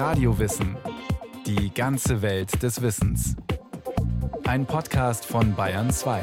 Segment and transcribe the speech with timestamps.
[0.00, 0.78] Radiowissen.
[1.44, 3.36] Die ganze Welt des Wissens.
[4.44, 6.22] Ein Podcast von Bayern 2.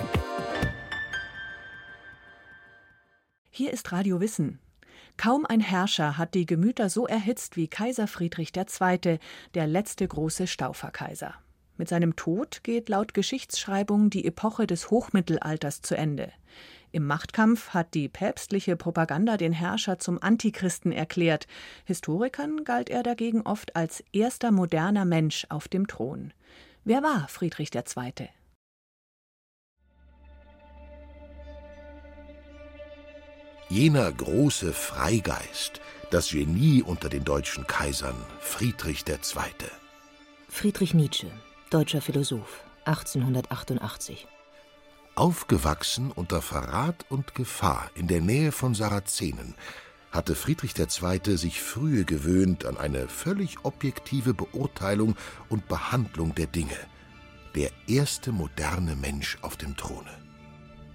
[3.51, 4.57] Hier ist Radio Wissen.
[5.15, 9.19] Kaum ein Herrscher hat die Gemüter so erhitzt wie Kaiser Friedrich II.,
[9.53, 11.35] der letzte große Stauferkaiser.
[11.77, 16.31] Mit seinem Tod geht laut Geschichtsschreibung die Epoche des Hochmittelalters zu Ende.
[16.91, 21.45] Im Machtkampf hat die päpstliche Propaganda den Herrscher zum Antichristen erklärt.
[21.85, 26.33] Historikern galt er dagegen oft als erster moderner Mensch auf dem Thron.
[26.83, 28.29] Wer war Friedrich II.?
[33.69, 39.17] Jener große Freigeist, das Genie unter den deutschen Kaisern, Friedrich II.
[40.47, 41.29] Friedrich Nietzsche,
[41.69, 44.27] deutscher Philosoph, 1888.
[45.15, 49.55] Aufgewachsen unter Verrat und Gefahr in der Nähe von Sarazenen,
[50.11, 51.37] hatte Friedrich II.
[51.37, 55.15] sich frühe gewöhnt an eine völlig objektive Beurteilung
[55.49, 56.77] und Behandlung der Dinge.
[57.55, 60.09] Der erste moderne Mensch auf dem Throne.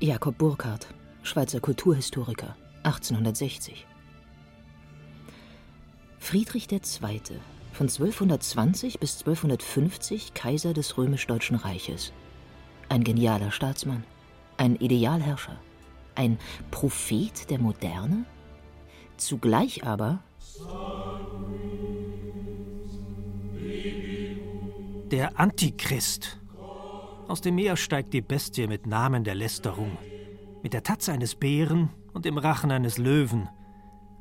[0.00, 0.86] Jakob Burckhardt,
[1.22, 3.86] Schweizer Kulturhistoriker, 1860.
[6.18, 7.40] Friedrich II.,
[7.72, 12.12] von 1220 bis 1250 Kaiser des römisch-deutschen Reiches.
[12.88, 14.04] Ein genialer Staatsmann,
[14.58, 15.56] ein Idealherrscher,
[16.14, 16.38] ein
[16.70, 18.24] Prophet der Moderne,
[19.16, 20.20] zugleich aber
[25.10, 26.40] der Antichrist.
[27.28, 29.96] Aus dem Meer steigt die Bestie mit Namen der Lästerung,
[30.62, 33.48] mit der Tatze eines Bären und im Rachen eines Löwen,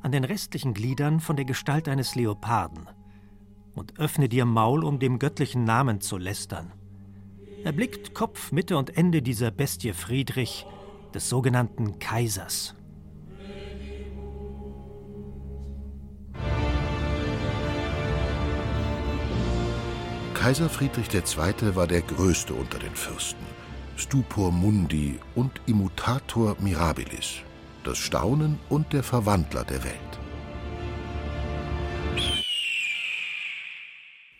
[0.00, 2.88] an den restlichen Gliedern von der Gestalt eines Leoparden,
[3.74, 6.72] und öffne dir Maul, um dem göttlichen Namen zu lästern.
[7.64, 10.66] Erblickt Kopf, Mitte und Ende dieser Bestie Friedrich,
[11.14, 12.74] des sogenannten Kaisers.
[20.34, 21.76] Kaiser Friedrich II.
[21.76, 23.46] war der größte unter den Fürsten,
[23.96, 27.42] Stupor Mundi und Immutator Mirabilis,
[27.84, 30.21] das Staunen und der Verwandler der Welt.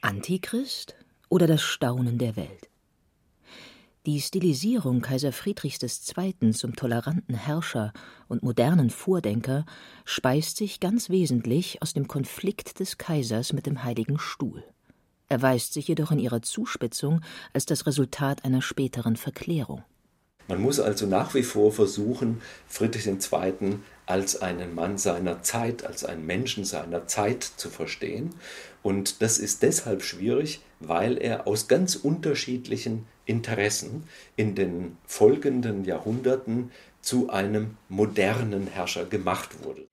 [0.03, 0.95] Antichrist
[1.31, 2.69] oder das Staunen der Welt?
[4.05, 5.81] Die Stilisierung Kaiser Friedrichs
[6.17, 6.51] II.
[6.51, 7.93] zum toleranten Herrscher
[8.29, 9.65] und modernen Vordenker
[10.05, 14.65] speist sich ganz wesentlich aus dem Konflikt des Kaisers mit dem Heiligen Stuhl
[15.33, 17.23] erweist sich jedoch in ihrer Zuspitzung
[17.55, 19.83] als das Resultat einer späteren Verklärung.
[20.48, 23.78] Man muss also nach wie vor versuchen, Friedrich II.
[24.06, 28.34] als einen Mann seiner Zeit, als einen Menschen seiner Zeit zu verstehen.
[28.82, 34.04] Und das ist deshalb schwierig, weil er aus ganz unterschiedlichen Interessen
[34.36, 36.70] in den folgenden Jahrhunderten
[37.00, 39.86] zu einem modernen Herrscher gemacht wurde.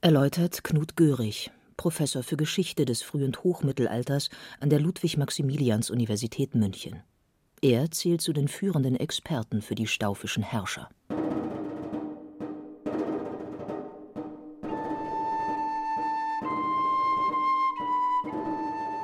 [0.00, 4.30] Erläutert Knut Görig, Professor für Geschichte des Früh- und Hochmittelalters
[4.60, 7.02] an der Ludwig-Maximilians-Universität München.
[7.64, 10.90] Er zählt zu den führenden Experten für die staufischen Herrscher.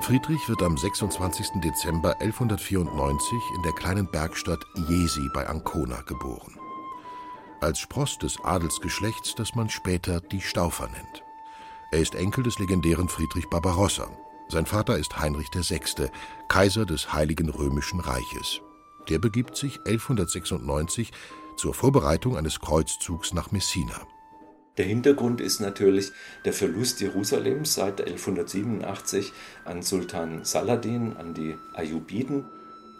[0.00, 1.60] Friedrich wird am 26.
[1.62, 6.58] Dezember 1194 in der kleinen Bergstadt Jesi bei Ancona geboren.
[7.60, 11.22] Als Spross des Adelsgeschlechts, das man später die Staufer nennt.
[11.92, 14.08] Er ist Enkel des legendären Friedrich Barbarossa.
[14.48, 16.08] Sein Vater ist Heinrich VI.,
[16.48, 18.60] Kaiser des Heiligen Römischen Reiches.
[19.08, 21.10] Der begibt sich 1196
[21.56, 24.00] zur Vorbereitung eines Kreuzzugs nach Messina.
[24.78, 26.12] Der Hintergrund ist natürlich
[26.44, 29.32] der Verlust Jerusalems seit 1187
[29.64, 32.44] an Sultan Saladin, an die Ayyubiden.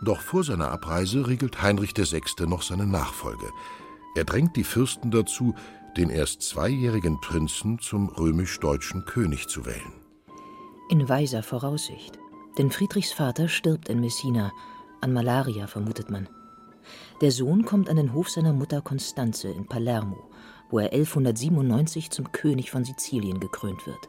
[0.03, 2.22] Doch vor seiner Abreise regelt Heinrich VI.
[2.47, 3.48] noch seine Nachfolge.
[4.16, 5.54] Er drängt die Fürsten dazu,
[5.97, 10.08] den erst zweijährigen Prinzen zum römisch-deutschen König zu wählen.
[10.91, 12.19] In weiser Voraussicht.
[12.56, 14.53] Denn Friedrichs Vater stirbt in Messina,
[15.03, 16.31] an Malaria vermutet man.
[17.21, 20.31] Der Sohn kommt an den Hof seiner Mutter Constanze in Palermo,
[20.71, 24.09] wo er 1197 zum König von Sizilien gekrönt wird.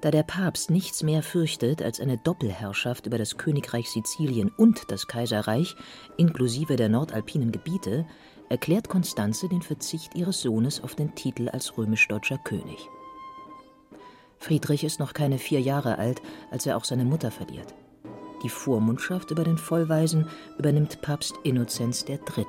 [0.00, 5.08] Da der Papst nichts mehr fürchtet als eine Doppelherrschaft über das Königreich Sizilien und das
[5.08, 5.74] Kaiserreich,
[6.16, 8.06] inklusive der nordalpinen Gebiete,
[8.48, 12.88] erklärt Konstanze den Verzicht ihres Sohnes auf den Titel als römisch-deutscher König.
[14.38, 17.74] Friedrich ist noch keine vier Jahre alt, als er auch seine Mutter verliert.
[18.42, 20.26] Die Vormundschaft über den Vollweisen
[20.58, 22.46] übernimmt Papst Innozenz III.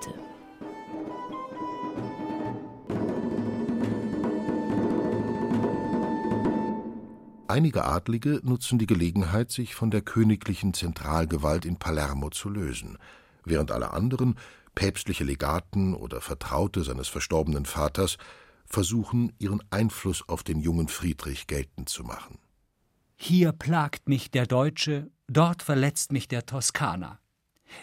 [7.48, 13.00] Einige Adlige nutzen die Gelegenheit, sich von der königlichen Zentralgewalt in Palermo zu lösen,
[13.44, 14.36] während alle anderen
[14.76, 18.18] päpstliche Legaten oder Vertraute seines verstorbenen Vaters
[18.70, 22.38] versuchen, ihren Einfluss auf den jungen Friedrich geltend zu machen.
[23.16, 27.20] Hier plagt mich der Deutsche, dort verletzt mich der Toskaner.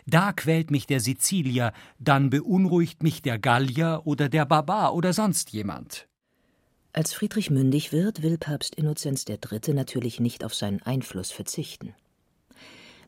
[0.06, 5.50] Da quält mich der Sizilier, dann beunruhigt mich der Gallier oder der Barbar oder sonst
[5.50, 6.08] jemand.
[6.92, 9.74] Als Friedrich mündig wird, will Papst Innozenz III.
[9.74, 11.94] natürlich nicht auf seinen Einfluss verzichten.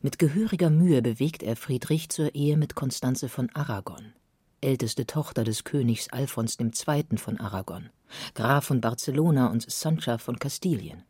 [0.03, 4.13] Mit gehöriger Mühe bewegt er Friedrich zur Ehe mit Konstanze von Aragon,
[4.61, 7.19] älteste Tochter des Königs Alfons II.
[7.19, 7.91] von Aragon,
[8.35, 11.05] Graf von Barcelona und Sancha von Kastilien.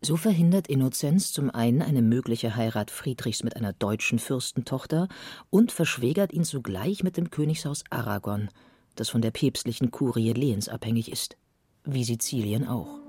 [0.00, 5.08] So verhindert Innozenz zum einen eine mögliche Heirat Friedrichs mit einer deutschen Fürstentochter
[5.48, 8.50] und verschwägert ihn zugleich mit dem Königshaus Aragon,
[8.96, 11.38] das von der päpstlichen Kurie lehensabhängig ist,
[11.84, 13.00] wie Sizilien auch.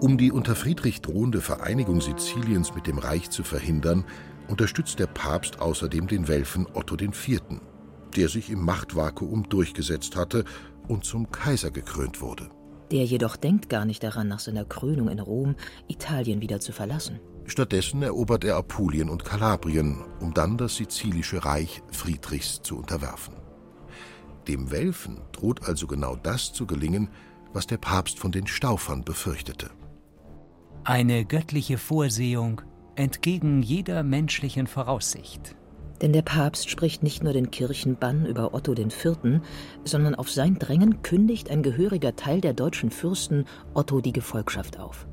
[0.00, 4.04] Um die unter Friedrich drohende Vereinigung Siziliens mit dem Reich zu verhindern,
[4.48, 7.40] unterstützt der Papst außerdem den Welfen Otto IV.,
[8.16, 10.44] der sich im Machtvakuum durchgesetzt hatte
[10.88, 12.50] und zum Kaiser gekrönt wurde.
[12.90, 15.56] Der jedoch denkt gar nicht daran, nach seiner Krönung in Rom
[15.88, 17.20] Italien wieder zu verlassen.
[17.44, 23.34] Stattdessen erobert er Apulien und Kalabrien, um dann das sizilische Reich Friedrichs zu unterwerfen.
[24.46, 27.10] Dem Welfen droht also genau das zu gelingen,
[27.52, 29.70] was der Papst von den Staufern befürchtete.
[30.84, 32.62] Eine göttliche Vorsehung
[32.98, 35.54] entgegen jeder menschlichen Voraussicht.
[36.02, 39.40] Denn der Papst spricht nicht nur den Kirchenbann über Otto IV.,
[39.84, 45.06] sondern auf sein Drängen kündigt ein gehöriger Teil der deutschen Fürsten Otto die Gefolgschaft auf.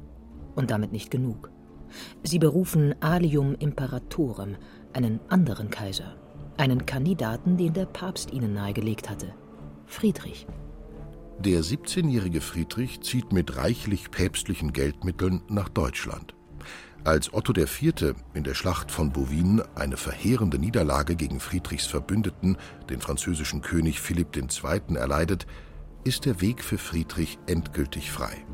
[0.55, 1.51] Und damit nicht genug.
[2.23, 4.57] Sie berufen Alium Imperatorem,
[4.93, 6.15] einen anderen Kaiser,
[6.57, 9.33] einen Kandidaten, den der Papst ihnen nahegelegt hatte,
[9.85, 10.47] Friedrich.
[11.39, 16.34] Der 17-jährige Friedrich zieht mit reichlich päpstlichen Geldmitteln nach Deutschland.
[17.03, 18.15] Als Otto IV.
[18.33, 22.57] in der Schlacht von Bouvines eine verheerende Niederlage gegen Friedrichs Verbündeten,
[22.89, 25.45] den französischen König Philipp II., erleidet,
[26.03, 28.45] ist der Weg für Friedrich endgültig frei.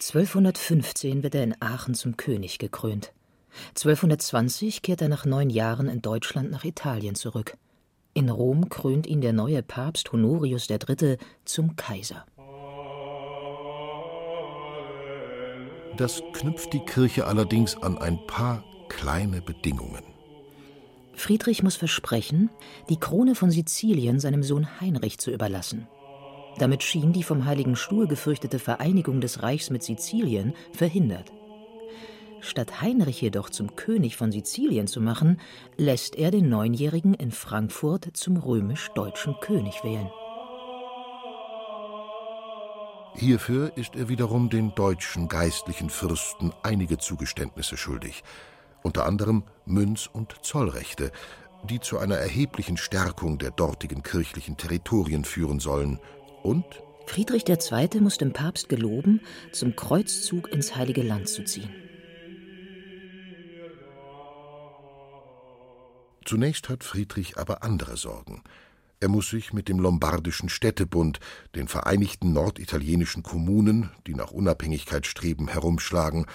[0.00, 3.12] 1215 wird er in Aachen zum König gekrönt.
[3.68, 7.56] 1220 kehrt er nach neun Jahren in Deutschland nach Italien zurück.
[8.14, 11.16] In Rom krönt ihn der neue Papst Honorius III.
[11.44, 12.26] zum Kaiser.
[15.96, 20.02] Das knüpft die Kirche allerdings an ein paar kleine Bedingungen.
[21.14, 22.50] Friedrich muss versprechen,
[22.88, 25.86] die Krone von Sizilien seinem Sohn Heinrich zu überlassen.
[26.58, 31.32] Damit schien die vom Heiligen Stuhl gefürchtete Vereinigung des Reichs mit Sizilien verhindert.
[32.40, 35.38] Statt Heinrich jedoch zum König von Sizilien zu machen,
[35.76, 40.10] lässt er den Neunjährigen in Frankfurt zum römisch-deutschen König wählen.
[43.14, 48.24] Hierfür ist er wiederum den deutschen geistlichen Fürsten einige Zugeständnisse schuldig,
[48.82, 51.12] unter anderem Münz- und Zollrechte,
[51.64, 56.00] die zu einer erheblichen Stärkung der dortigen kirchlichen Territorien führen sollen,
[56.42, 56.64] und
[57.06, 58.00] Friedrich II.
[58.00, 59.20] muss dem Papst geloben,
[59.52, 61.70] zum Kreuzzug ins Heilige Land zu ziehen.
[66.24, 68.42] Zunächst hat Friedrich aber andere Sorgen.
[69.02, 71.18] Er muss sich mit dem Lombardischen Städtebund,
[71.56, 76.26] den vereinigten norditalienischen Kommunen, die nach Unabhängigkeit streben, herumschlagen,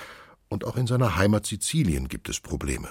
[0.50, 2.90] und auch in seiner Heimat Sizilien gibt es Probleme.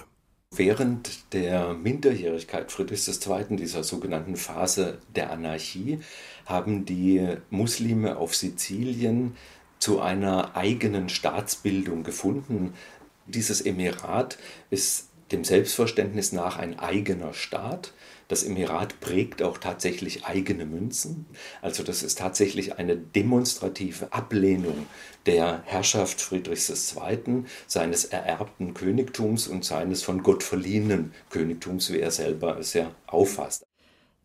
[0.49, 5.99] Während der Minderjährigkeit Friedrichs II., dieser sogenannten Phase der Anarchie,
[6.47, 9.35] haben die Muslime auf Sizilien
[9.77, 12.73] zu einer eigenen Staatsbildung gefunden.
[13.27, 14.39] Dieses Emirat
[14.71, 17.93] ist dem Selbstverständnis nach ein eigener Staat.
[18.27, 21.25] Das Emirat prägt auch tatsächlich eigene Münzen.
[21.61, 24.85] Also das ist tatsächlich eine demonstrative Ablehnung
[25.25, 32.11] der Herrschaft Friedrichs II., seines ererbten Königtums und seines von Gott verliehenen Königtums, wie er
[32.11, 33.65] selber es ja auffasst.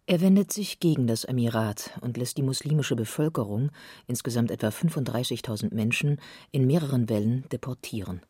[0.06, 3.70] Er wendet sich gegen das Emirat und lässt die muslimische Bevölkerung,
[4.08, 8.20] insgesamt etwa 35.000 Menschen, in mehreren Wellen deportieren.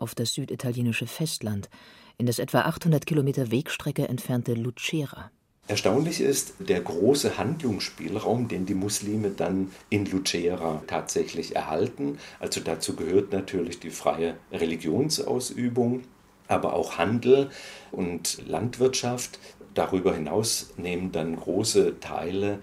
[0.00, 1.68] Auf das süditalienische Festland,
[2.16, 5.30] in das etwa 800 Kilometer Wegstrecke entfernte Lucera.
[5.68, 12.18] Erstaunlich ist der große Handlungsspielraum, den die Muslime dann in Lucera tatsächlich erhalten.
[12.38, 16.04] Also dazu gehört natürlich die freie Religionsausübung,
[16.48, 17.50] aber auch Handel
[17.92, 19.38] und Landwirtschaft.
[19.74, 22.60] Darüber hinaus nehmen dann große Teile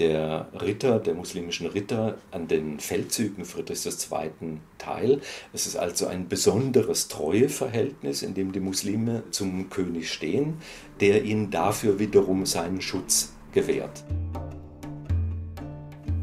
[0.00, 4.58] der Ritter, der muslimischen Ritter an den Feldzügen Friedrichs II.
[4.78, 5.20] teil.
[5.52, 10.54] Es ist also ein besonderes Treueverhältnis, in dem die Muslime zum König stehen,
[11.00, 14.04] der ihnen dafür wiederum seinen Schutz gewährt.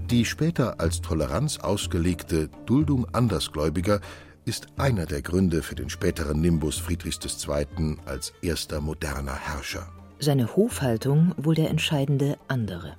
[0.09, 4.01] Die später als Toleranz ausgelegte Duldung Andersgläubiger
[4.45, 7.97] ist einer der Gründe für den späteren Nimbus Friedrichs II.
[8.05, 9.87] als erster moderner Herrscher.
[10.19, 12.95] Seine Hofhaltung wohl der entscheidende andere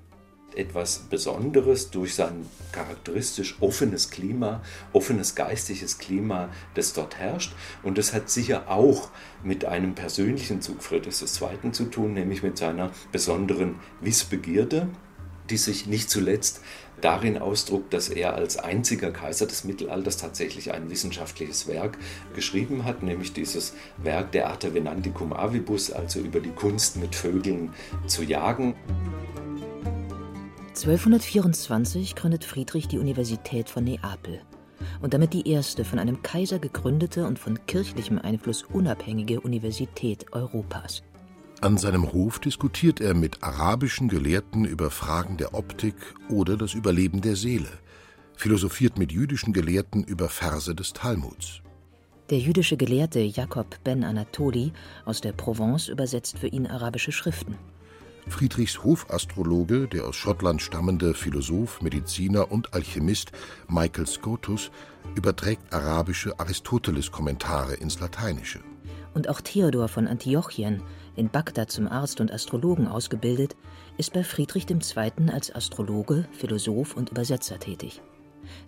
[0.58, 4.62] etwas Besonderes durch sein charakteristisch offenes Klima,
[4.92, 7.54] offenes geistiges Klima, das dort herrscht.
[7.82, 9.10] Und das hat sicher auch
[9.42, 11.72] mit einem persönlichen Zug Friedrichs II.
[11.72, 14.88] zu tun, nämlich mit seiner besonderen Wissbegierde,
[15.48, 16.60] die sich nicht zuletzt
[17.00, 21.96] darin ausdruckt, dass er als einziger Kaiser des Mittelalters tatsächlich ein wissenschaftliches Werk
[22.34, 27.72] geschrieben hat, nämlich dieses Werk der Arte Venanticum Avibus, also über die Kunst mit Vögeln
[28.06, 28.74] zu jagen.
[30.78, 34.40] 1224 gründet Friedrich die Universität von Neapel
[35.02, 41.02] und damit die erste von einem Kaiser gegründete und von kirchlichem Einfluss unabhängige Universität Europas.
[41.60, 45.96] An seinem Hof diskutiert er mit arabischen Gelehrten über Fragen der Optik
[46.28, 47.70] oder das Überleben der Seele,
[48.36, 51.60] philosophiert mit jüdischen Gelehrten über Verse des Talmuds.
[52.30, 54.72] Der jüdische Gelehrte Jakob ben Anatoli
[55.04, 57.56] aus der Provence übersetzt für ihn arabische Schriften.
[58.28, 63.32] Friedrichs Hofastrologe, der aus Schottland stammende Philosoph, Mediziner und Alchemist
[63.68, 64.70] Michael Scotus,
[65.14, 68.60] überträgt arabische Aristoteles-Kommentare ins Lateinische.
[69.14, 70.82] Und auch Theodor von Antiochien,
[71.16, 73.56] in Bagdad zum Arzt und Astrologen ausgebildet,
[73.96, 75.30] ist bei Friedrich II.
[75.32, 78.02] als Astrologe, Philosoph und Übersetzer tätig.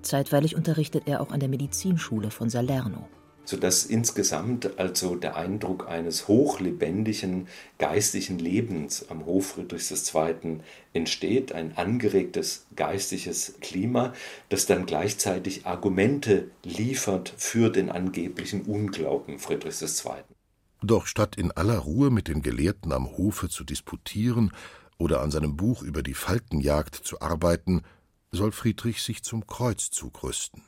[0.02, 3.08] Zeitweilig unterrichtet er auch an der Medizinschule von Salerno
[3.50, 10.60] sodass insgesamt also der Eindruck eines hochlebendigen geistlichen Lebens am Hof Friedrichs II.
[10.92, 14.14] entsteht, ein angeregtes geistiges Klima,
[14.50, 20.12] das dann gleichzeitig Argumente liefert für den angeblichen Unglauben Friedrichs II.
[20.80, 24.52] Doch statt in aller Ruhe mit den Gelehrten am Hofe zu disputieren
[24.96, 27.82] oder an seinem Buch über die Falkenjagd zu arbeiten,
[28.30, 30.62] soll Friedrich sich zum Kreuzzug rüsten.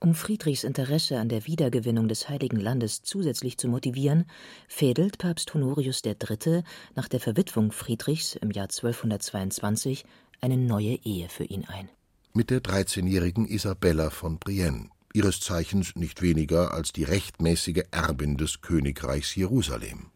[0.00, 4.26] Um Friedrichs Interesse an der Wiedergewinnung des Heiligen Landes zusätzlich zu motivieren,
[4.68, 6.62] fädelt Papst Honorius III.
[6.94, 10.04] nach der Verwitwung Friedrichs im Jahr 1222
[10.40, 11.88] eine neue Ehe für ihn ein.
[12.32, 18.60] Mit der 13-jährigen Isabella von Brienne, ihres Zeichens nicht weniger als die rechtmäßige Erbin des
[18.60, 20.12] Königreichs Jerusalem.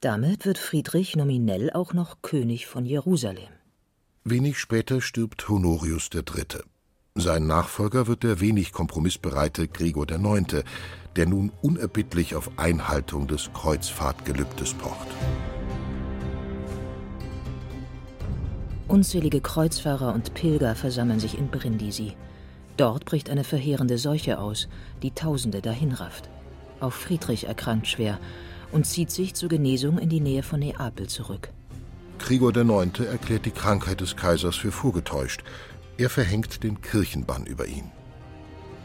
[0.00, 3.50] Damit wird Friedrich nominell auch noch König von Jerusalem.
[4.22, 6.62] Wenig später stirbt Honorius III.
[7.16, 10.62] Sein Nachfolger wird der wenig kompromissbereite Gregor IX.,
[11.16, 15.08] der nun unerbittlich auf Einhaltung des Kreuzfahrtgelübdes pocht.
[18.86, 22.14] Unzählige Kreuzfahrer und Pilger versammeln sich in Brindisi.
[22.76, 24.68] Dort bricht eine verheerende Seuche aus,
[25.02, 26.30] die Tausende dahinrafft.
[26.78, 28.20] Auch Friedrich erkrankt schwer
[28.70, 31.50] und zieht sich zur Genesung in die Nähe von Neapel zurück.
[32.20, 33.00] Gregor IX.
[33.00, 35.42] erklärt die Krankheit des Kaisers für vorgetäuscht
[36.00, 37.90] er verhängt den Kirchenbann über ihn.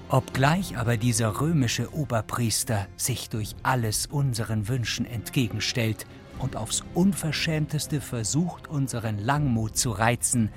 [0.09, 6.05] Obgleich aber dieser römische Oberpriester sich durch alles unseren Wünschen entgegenstellt
[6.39, 10.51] und aufs Unverschämteste versucht, unseren Langmut zu reizen,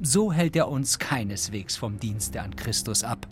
[0.00, 3.28] so hält er uns keineswegs vom Dienste an Christus ab.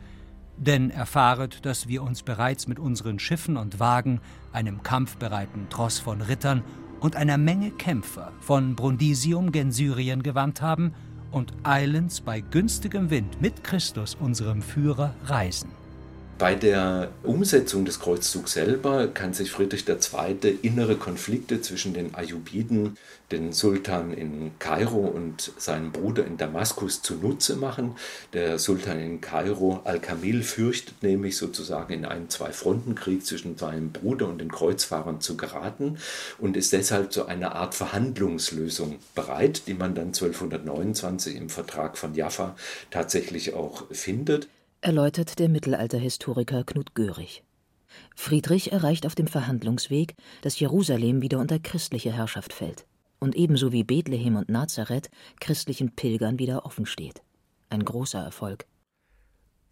[0.56, 4.20] Denn erfahret, dass wir uns bereits mit unseren Schiffen und Wagen,
[4.52, 6.62] einem kampfbereiten Tross von Rittern
[7.00, 10.94] und einer Menge Kämpfer von Brundisium gen Syrien gewandt haben
[11.32, 15.81] und eilends bei günstigem Wind mit Christus, unserem Führer, reisen.
[16.42, 20.58] Bei der Umsetzung des Kreuzzugs selber kann sich Friedrich II.
[20.62, 22.98] innere Konflikte zwischen den Ayyubiden,
[23.30, 27.94] den Sultan in Kairo und seinem Bruder in Damaskus zunutze machen.
[28.32, 34.40] Der Sultan in Kairo, Al-Kamil, fürchtet nämlich sozusagen in einen Zwei-Fronten-Krieg zwischen seinem Bruder und
[34.40, 35.98] den Kreuzfahrern zu geraten
[36.38, 42.16] und ist deshalb zu einer Art Verhandlungslösung bereit, die man dann 1229 im Vertrag von
[42.16, 42.56] Jaffa
[42.90, 44.48] tatsächlich auch findet
[44.82, 47.44] erläutert der Mittelalterhistoriker Knut Görig.
[48.16, 52.84] Friedrich erreicht auf dem Verhandlungsweg, dass Jerusalem wieder unter christliche Herrschaft fällt
[53.20, 55.08] und ebenso wie Bethlehem und Nazareth
[55.38, 57.22] christlichen Pilgern wieder offen steht.
[57.70, 58.66] Ein großer Erfolg.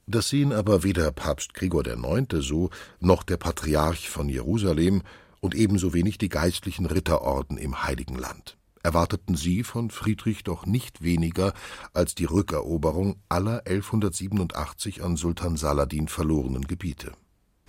[0.06, 2.26] Das sehen aber weder Papst Gregor IX.
[2.46, 5.02] so, noch der Patriarch von Jerusalem
[5.40, 11.02] und ebenso wenig die geistlichen Ritterorden im Heiligen Land erwarteten sie von Friedrich doch nicht
[11.02, 11.52] weniger
[11.92, 17.12] als die Rückeroberung aller 1187 an Sultan Saladin verlorenen Gebiete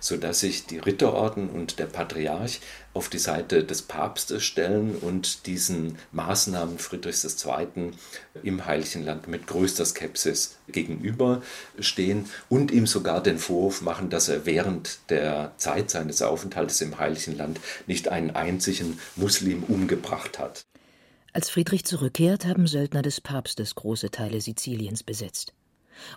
[0.02, 2.60] sodass sich die Ritterorden und der Patriarch
[2.92, 7.92] auf die Seite des Papstes stellen und diesen Maßnahmen Friedrichs II.
[8.42, 14.44] im Heiligen Land mit größter Skepsis gegenüberstehen und ihm sogar den Vorwurf machen, dass er
[14.44, 20.66] während der Zeit seines Aufenthaltes im Heiligen Land nicht einen einzigen Muslim umgebracht hat.
[21.34, 25.54] Als Friedrich zurückkehrt, haben Söldner des Papstes große Teile Siziliens besetzt.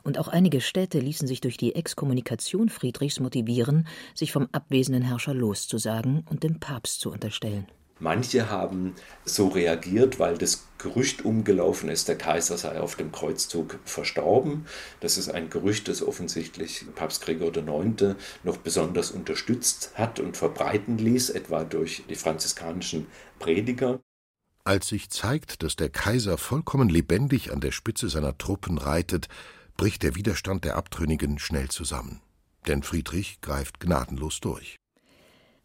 [0.04, 5.34] Und auch einige Städte ließen sich durch die Exkommunikation Friedrichs motivieren, sich vom abwesenden Herrscher
[5.34, 7.66] loszusagen und dem Papst zu unterstellen.
[7.98, 8.94] Manche haben
[9.24, 14.66] so reagiert, weil das Gerücht umgelaufen ist, der Kaiser sei auf dem Kreuzzug verstorben.
[15.00, 18.16] Das ist ein Gerücht, das offensichtlich Papst Gregor IX.
[18.44, 23.08] noch besonders unterstützt hat und verbreiten ließ, etwa durch die franziskanischen
[23.40, 24.02] Prediger.
[24.66, 29.28] Als sich zeigt, dass der Kaiser vollkommen lebendig an der Spitze seiner Truppen reitet,
[29.78, 32.22] bricht der Widerstand der Abtrünnigen schnell zusammen.
[32.68, 34.76] Denn Friedrich greift gnadenlos durch.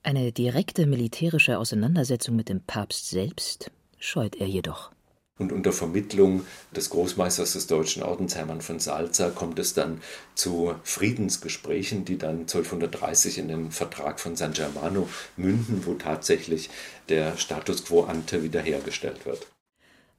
[0.03, 4.93] Eine direkte militärische Auseinandersetzung mit dem Papst selbst scheut er jedoch.
[5.41, 6.45] Und unter Vermittlung
[6.77, 10.03] des Großmeisters des Deutschen Ordens Hermann von Salza kommt es dann
[10.35, 16.69] zu Friedensgesprächen, die dann 1230 in den Vertrag von San Germano münden, wo tatsächlich
[17.09, 19.47] der Status quo ante wiederhergestellt wird.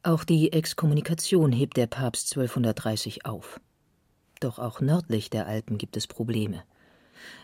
[0.02, 3.60] Auch die Exkommunikation hebt der Papst 1230 auf.
[4.40, 6.64] Doch auch nördlich der Alpen gibt es Probleme.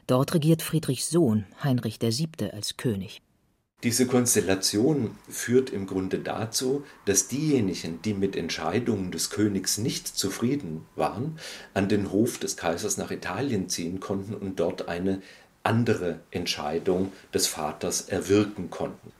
[0.07, 2.49] Dort regiert Friedrichs Sohn Heinrich VII.
[2.51, 3.21] als König.
[3.83, 10.87] Diese Konstellation führt im Grunde dazu, dass diejenigen, die mit Entscheidungen des Königs nicht zufrieden
[10.95, 11.37] waren,
[11.75, 15.21] an den Hof des Kaisers nach Italien ziehen konnten und dort eine
[15.61, 19.11] andere Entscheidung des Vaters erwirken konnten.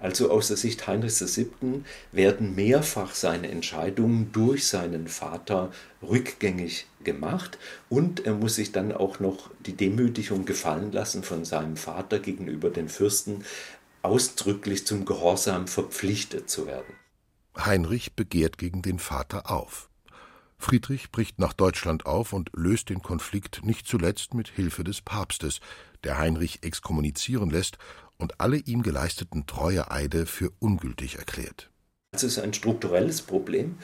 [0.00, 1.84] Also aus der Sicht Heinrichs VII.
[2.10, 5.70] werden mehrfach seine Entscheidungen durch seinen Vater
[6.02, 7.58] rückgängig gemacht
[7.88, 12.70] und er muss sich dann auch noch die Demütigung gefallen lassen von seinem Vater gegenüber
[12.70, 13.44] den Fürsten,
[14.02, 16.94] ausdrücklich zum Gehorsam verpflichtet zu werden.
[17.56, 19.90] Heinrich begehrt gegen den Vater auf.
[20.58, 25.60] Friedrich bricht nach Deutschland auf und löst den Konflikt nicht zuletzt mit Hilfe des Papstes,
[26.04, 27.78] der Heinrich exkommunizieren lässt
[28.16, 31.70] und alle ihm geleisteten Treueeide für ungültig erklärt.
[32.12, 33.78] Es ist ein strukturelles Problem,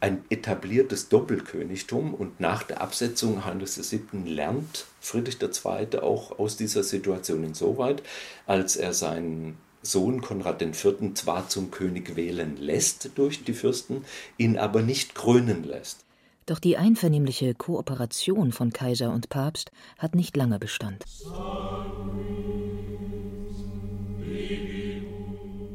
[0.00, 4.24] ein etabliertes Doppelkönigtum und nach der Absetzung Heinrichs VII.
[4.24, 5.98] lernt Friedrich II.
[6.00, 8.02] auch aus dieser Situation insoweit,
[8.46, 11.14] als er seinen Sohn Konrad IV.
[11.14, 14.04] zwar zum König wählen lässt durch die Fürsten,
[14.36, 16.04] ihn aber nicht krönen lässt.
[16.46, 21.04] Doch die einvernehmliche Kooperation von Kaiser und Papst hat nicht lange Bestand.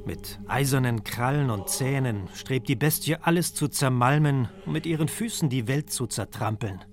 [0.06, 5.50] Mit eisernen Krallen und Zähnen strebt die Bestie alles zu zermalmen und mit ihren Füßen
[5.50, 6.84] die Welt zu zertrampeln.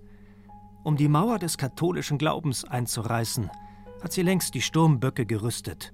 [0.84, 3.50] Um die Mauer des katholischen Glaubens einzureißen,
[4.00, 5.92] hat sie längst die Sturmböcke gerüstet.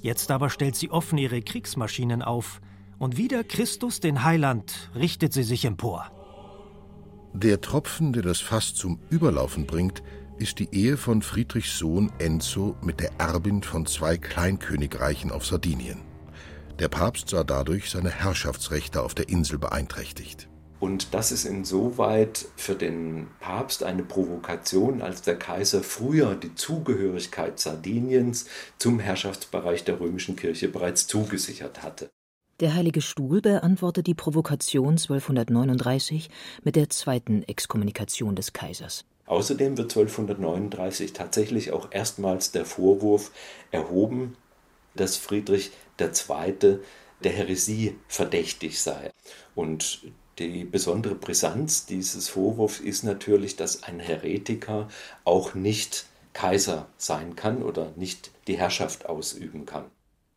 [0.00, 2.60] Jetzt aber stellt sie offen ihre Kriegsmaschinen auf,
[2.98, 6.10] und wieder Christus den Heiland richtet sie sich empor.
[7.34, 10.02] Der Tropfen, der das Fass zum Überlaufen bringt,
[10.38, 16.13] ist die Ehe von Friedrichs Sohn Enzo mit der Erbin von zwei Kleinkönigreichen auf Sardinien.
[16.80, 20.48] Der Papst sah dadurch seine Herrschaftsrechte auf der Insel beeinträchtigt.
[20.80, 27.60] Und das ist insoweit für den Papst eine Provokation, als der Kaiser früher die Zugehörigkeit
[27.60, 32.10] Sardiniens zum Herrschaftsbereich der römischen Kirche bereits zugesichert hatte.
[32.60, 36.28] Der Heilige Stuhl beantwortet die Provokation 1239
[36.64, 39.04] mit der zweiten Exkommunikation des Kaisers.
[39.26, 43.30] Außerdem wird 1239 tatsächlich auch erstmals der Vorwurf
[43.70, 44.36] erhoben,
[44.94, 46.78] dass Friedrich II.
[47.22, 49.10] der Häresie verdächtig sei.
[49.54, 50.02] Und
[50.38, 54.88] die besondere Brisanz dieses Vorwurfs ist natürlich, dass ein Heretiker
[55.24, 59.84] auch nicht Kaiser sein kann oder nicht die Herrschaft ausüben kann.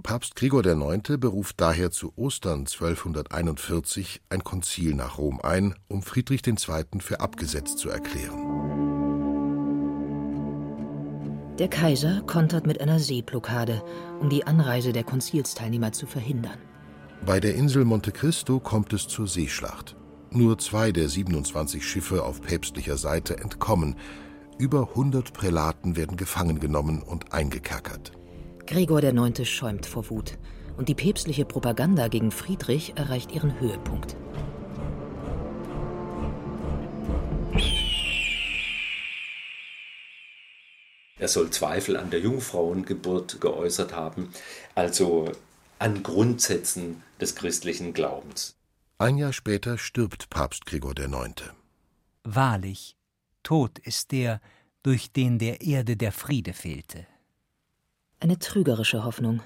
[0.03, 1.17] Papst Gregor IX.
[1.19, 6.99] beruft daher zu Ostern 1241 ein Konzil nach Rom ein, um Friedrich II.
[6.99, 8.46] für abgesetzt zu erklären.
[11.59, 13.83] Der Kaiser kontert mit einer Seeblockade,
[14.19, 16.59] um die Anreise der Konzilsteilnehmer zu verhindern.
[17.25, 19.95] Bei der Insel Monte Cristo kommt es zur Seeschlacht.
[20.29, 23.95] Nur zwei der 27 Schiffe auf päpstlicher Seite entkommen.
[24.59, 28.11] Über 100 Prälaten werden gefangen genommen und eingekerkert.
[28.67, 29.47] Gregor IX.
[29.47, 30.37] schäumt vor Wut
[30.77, 34.15] und die päpstliche Propaganda gegen Friedrich erreicht ihren Höhepunkt.
[41.27, 44.31] Er soll Zweifel an der Jungfrauengeburt geäußert haben,
[44.75, 45.29] also
[45.77, 48.55] an Grundsätzen des christlichen Glaubens.
[48.97, 51.43] Ein Jahr später stirbt Papst Gregor IX.
[52.23, 52.95] Wahrlich,
[53.43, 54.39] tot ist der,
[54.83, 57.05] durch den der Erde der Friede fehlte.
[58.21, 59.41] Eine trügerische Hoffnung.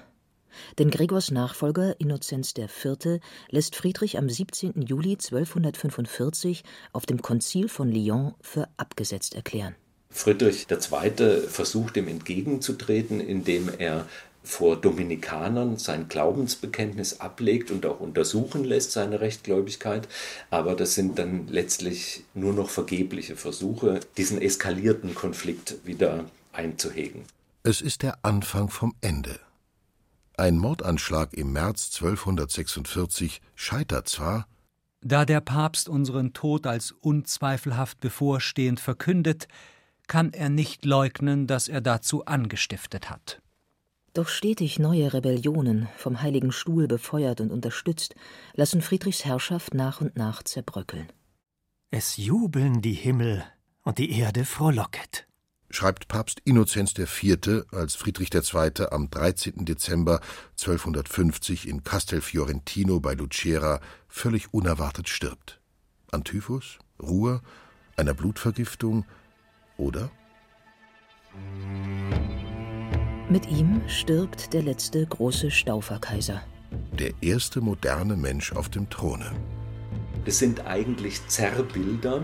[0.78, 3.18] Denn Gregors Nachfolger Innozenz IV.
[3.48, 4.82] lässt Friedrich am 17.
[4.82, 9.74] Juli 1245 auf dem Konzil von Lyon für abgesetzt erklären.
[10.12, 11.48] Friedrich II.
[11.48, 14.06] versucht ihm entgegenzutreten, indem er
[14.44, 20.08] vor Dominikanern sein Glaubensbekenntnis ablegt und auch untersuchen lässt, seine Rechtgläubigkeit.
[20.50, 27.22] Aber das sind dann letztlich nur noch vergebliche Versuche, diesen eskalierten Konflikt wieder einzuhegen.
[27.62, 29.38] Es ist der Anfang vom Ende.
[30.36, 34.48] Ein Mordanschlag im März 1246 scheitert zwar,
[35.04, 39.48] da der Papst unseren Tod als unzweifelhaft bevorstehend verkündet,
[40.06, 43.40] kann er nicht leugnen, dass er dazu angestiftet hat.
[44.14, 48.14] Doch stetig neue Rebellionen, vom Heiligen Stuhl befeuert und unterstützt,
[48.54, 51.08] lassen Friedrichs Herrschaft nach und nach zerbröckeln.
[51.90, 53.44] Es jubeln die Himmel
[53.84, 55.26] und die Erde frohlocket,
[55.70, 58.86] schreibt Papst Innozenz IV., als Friedrich II.
[58.90, 59.64] am 13.
[59.64, 60.20] Dezember
[60.60, 65.60] 1250 in Castel Fiorentino bei Lucera völlig unerwartet stirbt.
[66.10, 67.42] An Typhus, Ruhr,
[67.96, 69.06] einer Blutvergiftung
[69.82, 70.10] oder?
[73.28, 76.42] Mit ihm stirbt der letzte große Stauferkaiser.
[76.98, 79.32] Der erste moderne Mensch auf dem Throne.
[80.24, 82.22] Es sind eigentlich Zerrbilder,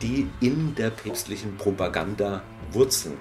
[0.00, 3.18] die in der päpstlichen Propaganda wurzeln,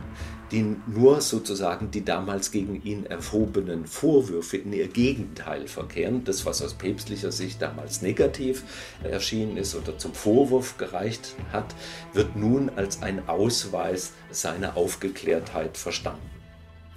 [0.51, 6.23] die nur sozusagen die damals gegen ihn erhobenen Vorwürfe in ihr Gegenteil verkehren.
[6.23, 8.63] Das, was aus päpstlicher Sicht damals negativ
[9.03, 11.75] erschienen ist oder zum Vorwurf gereicht hat,
[12.13, 16.29] wird nun als ein Ausweis seiner Aufgeklärtheit verstanden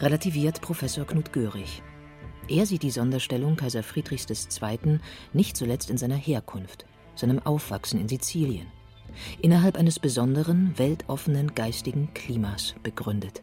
[0.02, 1.80] relativiert Professor Knut Görig.
[2.48, 4.26] Er sieht die Sonderstellung Kaiser Friedrichs
[4.60, 4.98] II.
[5.32, 6.84] nicht zuletzt in seiner Herkunft,
[7.14, 8.66] seinem Aufwachsen in Sizilien,
[9.40, 13.42] innerhalb eines besonderen, weltoffenen geistigen Klimas begründet.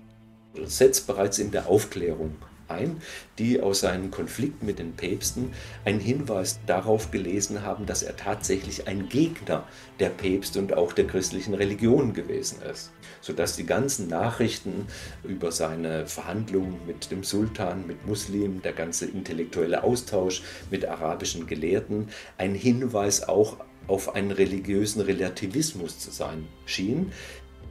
[0.65, 2.36] Setzt bereits in der Aufklärung
[2.69, 3.01] ein,
[3.38, 5.51] die aus seinem Konflikt mit den Päpsten
[5.86, 9.63] einen Hinweis darauf gelesen haben, dass er tatsächlich ein Gegner
[9.99, 12.91] der Päpste und auch der christlichen Religion gewesen ist.
[13.21, 14.88] Sodass die ganzen Nachrichten
[15.23, 22.10] über seine Verhandlungen mit dem Sultan, mit Muslimen, der ganze intellektuelle Austausch mit arabischen Gelehrten
[22.38, 23.58] ein Hinweis auch
[23.89, 27.12] auf einen religiösen Relativismus zu sein schien,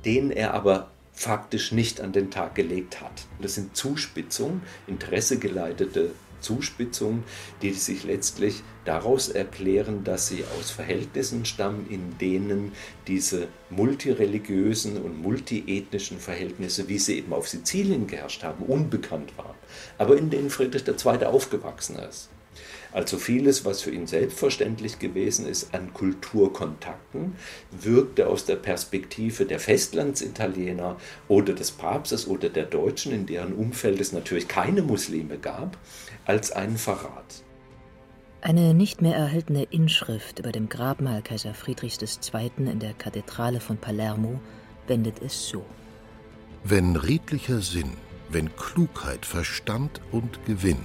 [0.04, 3.26] den er aber faktisch nicht an den Tag gelegt hat.
[3.40, 7.24] Das sind Zuspitzungen, interessegeleitete Zuspitzungen,
[7.62, 12.72] die sich letztlich daraus erklären, dass sie aus Verhältnissen stammen, in denen
[13.06, 19.56] diese multireligiösen und multiethnischen Verhältnisse, wie sie eben auf Sizilien geherrscht haben, unbekannt waren,
[19.98, 21.24] aber in denen Friedrich II.
[21.24, 22.30] aufgewachsen ist.
[22.92, 27.34] Also vieles, was für ihn selbstverständlich gewesen ist an Kulturkontakten,
[27.70, 30.96] wirkte aus der Perspektive der Festlandsitaliener
[31.28, 35.76] oder des Papstes oder der Deutschen, in deren Umfeld es natürlich keine Muslime gab,
[36.24, 37.42] als einen Verrat.
[38.40, 41.98] Eine nicht mehr erhaltene Inschrift über dem Grabmal Kaiser Friedrichs
[42.32, 42.50] II.
[42.70, 44.40] in der Kathedrale von Palermo
[44.86, 45.64] wendet es so.
[46.64, 47.92] Wenn redlicher Sinn,
[48.30, 50.84] wenn Klugheit, Verstand und Gewinn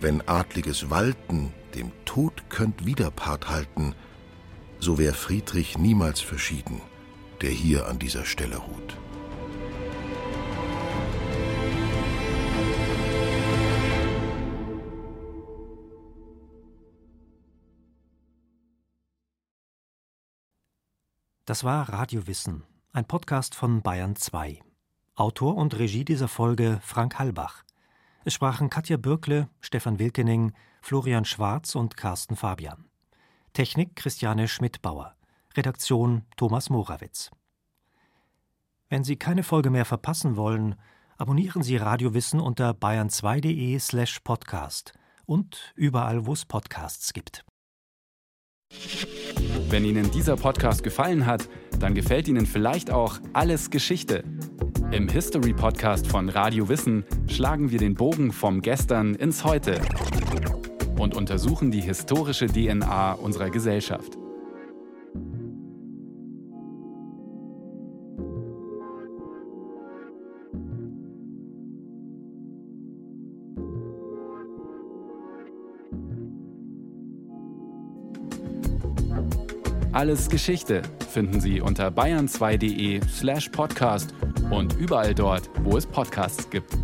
[0.00, 3.94] wenn adliges Walten dem Tod könnt Widerpart halten,
[4.78, 6.80] so wär Friedrich niemals verschieden,
[7.42, 8.96] der hier an dieser Stelle ruht.
[21.44, 24.60] Das war Radio Wissen, ein Podcast von Bayern 2.
[25.16, 27.64] Autor und Regie dieser Folge Frank Halbach.
[28.24, 30.52] Es sprachen Katja Bürkle, Stefan Wilkening,
[30.82, 32.84] Florian Schwarz und Carsten Fabian.
[33.54, 35.14] Technik Christiane Schmidbauer.
[35.56, 37.30] Redaktion Thomas Morawitz.
[38.90, 40.74] Wenn Sie keine Folge mehr verpassen wollen,
[41.16, 44.92] abonnieren Sie Radiowissen unter bayern2.de slash podcast
[45.24, 47.44] und überall, wo es Podcasts gibt.
[49.70, 54.24] Wenn Ihnen dieser Podcast gefallen hat, dann gefällt Ihnen vielleicht auch Alles Geschichte.
[54.92, 59.80] Im History Podcast von Radio Wissen schlagen wir den Bogen vom Gestern ins Heute
[60.98, 64.19] und untersuchen die historische DNA unserer Gesellschaft.
[79.92, 84.14] Alles Geschichte finden Sie unter bayern2.de slash podcast
[84.50, 86.78] und überall dort, wo es Podcasts gibt.